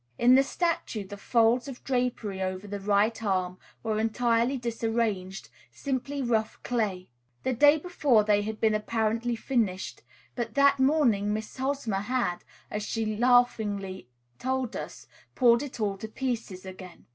In 0.17 0.33
the 0.33 0.41
statue 0.41 1.05
the 1.05 1.15
folds 1.15 1.67
of 1.67 1.83
drapery 1.83 2.41
over 2.41 2.65
the 2.65 2.79
right 2.79 3.21
arm 3.21 3.59
were 3.83 3.99
entirely 3.99 4.57
disarranged, 4.57 5.49
simply 5.71 6.23
rough 6.23 6.57
clay. 6.63 7.11
The 7.43 7.53
day 7.53 7.77
before 7.77 8.23
they 8.23 8.41
had 8.41 8.59
been 8.59 8.73
apparently 8.73 9.35
finished; 9.35 10.01
but 10.33 10.55
that 10.55 10.79
morning 10.79 11.31
Miss 11.31 11.55
Hosmer 11.55 11.97
had, 11.97 12.39
as 12.71 12.81
she 12.81 13.15
laughingly 13.15 14.09
told 14.39 14.75
us, 14.75 15.05
"pulled 15.35 15.61
it 15.61 15.79
all 15.79 15.97
to 15.99 16.07
pieces 16.07 16.65
again." 16.65 17.05